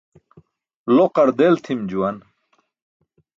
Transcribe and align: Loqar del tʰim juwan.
Loqar 0.95 1.27
del 1.37 1.55
tʰim 1.63 1.81
juwan. 1.89 2.17